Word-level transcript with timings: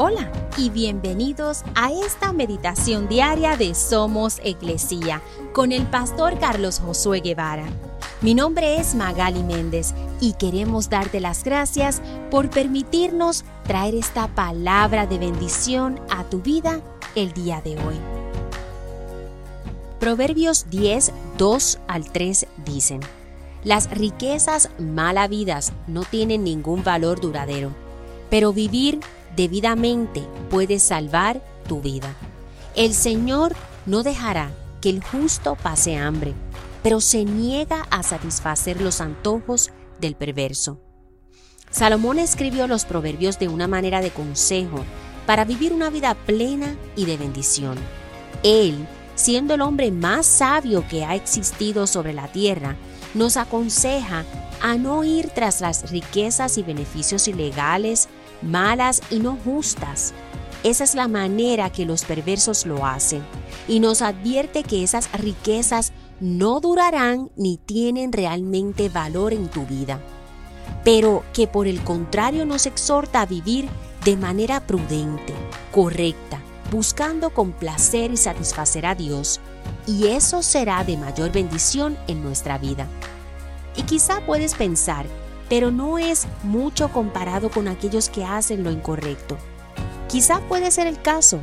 Hola 0.00 0.30
y 0.56 0.70
bienvenidos 0.70 1.64
a 1.74 1.90
esta 1.90 2.32
meditación 2.32 3.08
diaria 3.08 3.56
de 3.56 3.74
Somos 3.74 4.38
Iglesia 4.44 5.20
con 5.52 5.72
el 5.72 5.88
pastor 5.88 6.38
Carlos 6.38 6.78
Josué 6.78 7.18
Guevara. 7.18 7.64
Mi 8.20 8.32
nombre 8.32 8.76
es 8.76 8.94
Magali 8.94 9.42
Méndez 9.42 9.94
y 10.20 10.34
queremos 10.34 10.88
darte 10.88 11.18
las 11.18 11.42
gracias 11.42 12.00
por 12.30 12.48
permitirnos 12.48 13.44
traer 13.64 13.96
esta 13.96 14.28
palabra 14.28 15.08
de 15.08 15.18
bendición 15.18 16.00
a 16.10 16.22
tu 16.22 16.42
vida 16.42 16.80
el 17.16 17.32
día 17.32 17.60
de 17.60 17.72
hoy. 17.72 17.96
Proverbios 19.98 20.70
10, 20.70 21.12
2 21.38 21.80
al 21.88 22.04
3 22.12 22.46
dicen, 22.64 23.00
Las 23.64 23.90
riquezas 23.90 24.70
mal 24.78 25.18
habidas 25.18 25.72
no 25.88 26.04
tienen 26.04 26.44
ningún 26.44 26.84
valor 26.84 27.20
duradero, 27.20 27.72
pero 28.30 28.52
vivir 28.52 29.00
debidamente 29.36 30.22
puede 30.50 30.78
salvar 30.78 31.42
tu 31.66 31.80
vida. 31.80 32.14
El 32.74 32.94
Señor 32.94 33.54
no 33.86 34.02
dejará 34.02 34.50
que 34.80 34.90
el 34.90 35.02
justo 35.02 35.56
pase 35.56 35.96
hambre, 35.96 36.34
pero 36.82 37.00
se 37.00 37.24
niega 37.24 37.86
a 37.90 38.02
satisfacer 38.02 38.80
los 38.80 39.00
antojos 39.00 39.70
del 40.00 40.14
perverso. 40.14 40.80
Salomón 41.70 42.18
escribió 42.18 42.66
los 42.66 42.84
proverbios 42.84 43.38
de 43.38 43.48
una 43.48 43.68
manera 43.68 44.00
de 44.00 44.10
consejo 44.10 44.84
para 45.26 45.44
vivir 45.44 45.72
una 45.72 45.90
vida 45.90 46.14
plena 46.14 46.76
y 46.96 47.04
de 47.04 47.16
bendición. 47.16 47.76
Él, 48.42 48.86
siendo 49.14 49.54
el 49.54 49.60
hombre 49.60 49.90
más 49.90 50.24
sabio 50.24 50.86
que 50.88 51.04
ha 51.04 51.14
existido 51.14 51.86
sobre 51.86 52.12
la 52.12 52.28
tierra, 52.28 52.76
nos 53.14 53.36
aconseja 53.36 54.24
a 54.62 54.76
no 54.76 55.04
ir 55.04 55.28
tras 55.30 55.60
las 55.60 55.90
riquezas 55.90 56.58
y 56.58 56.62
beneficios 56.62 57.28
ilegales 57.28 58.08
malas 58.42 59.02
y 59.10 59.18
no 59.18 59.36
justas. 59.44 60.14
Esa 60.64 60.84
es 60.84 60.94
la 60.94 61.08
manera 61.08 61.70
que 61.70 61.86
los 61.86 62.04
perversos 62.04 62.66
lo 62.66 62.84
hacen 62.84 63.22
y 63.68 63.80
nos 63.80 64.02
advierte 64.02 64.64
que 64.64 64.82
esas 64.82 65.10
riquezas 65.12 65.92
no 66.20 66.58
durarán 66.60 67.30
ni 67.36 67.58
tienen 67.58 68.12
realmente 68.12 68.88
valor 68.88 69.32
en 69.32 69.48
tu 69.48 69.66
vida, 69.66 70.00
pero 70.84 71.24
que 71.32 71.46
por 71.46 71.68
el 71.68 71.82
contrario 71.84 72.44
nos 72.44 72.66
exhorta 72.66 73.20
a 73.20 73.26
vivir 73.26 73.68
de 74.04 74.16
manera 74.16 74.66
prudente, 74.66 75.32
correcta, 75.70 76.40
buscando 76.72 77.30
complacer 77.30 78.10
y 78.10 78.16
satisfacer 78.16 78.84
a 78.84 78.94
Dios, 78.94 79.40
y 79.86 80.08
eso 80.08 80.42
será 80.42 80.82
de 80.82 80.96
mayor 80.96 81.30
bendición 81.30 81.96
en 82.08 82.22
nuestra 82.22 82.58
vida. 82.58 82.88
Y 83.76 83.82
quizá 83.82 84.24
puedes 84.26 84.54
pensar 84.54 85.06
pero 85.48 85.70
no 85.70 85.98
es 85.98 86.26
mucho 86.42 86.90
comparado 86.90 87.50
con 87.50 87.68
aquellos 87.68 88.08
que 88.08 88.24
hacen 88.24 88.64
lo 88.64 88.70
incorrecto. 88.70 89.36
Quizá 90.08 90.40
puede 90.40 90.70
ser 90.70 90.86
el 90.86 91.00
caso, 91.00 91.40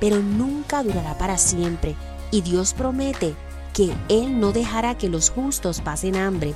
pero 0.00 0.18
nunca 0.20 0.82
durará 0.82 1.16
para 1.18 1.38
siempre 1.38 1.94
y 2.30 2.42
Dios 2.42 2.74
promete 2.74 3.34
que 3.72 3.92
Él 4.08 4.40
no 4.40 4.52
dejará 4.52 4.96
que 4.96 5.08
los 5.08 5.30
justos 5.30 5.80
pasen 5.80 6.16
hambre 6.16 6.54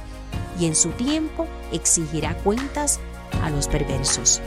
y 0.58 0.66
en 0.66 0.74
su 0.74 0.90
tiempo 0.90 1.46
exigirá 1.72 2.36
cuentas 2.38 3.00
a 3.42 3.50
los 3.50 3.68
perversos. 3.68 4.40